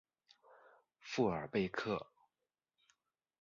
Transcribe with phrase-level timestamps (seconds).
[0.99, 2.07] 富尔贝克。